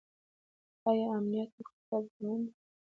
آیا 0.89 1.05
امنیت 1.15 1.49
د 1.55 1.57
اقتصاد 1.61 2.03
ضامن 2.13 2.39
دی؟ 2.45 2.53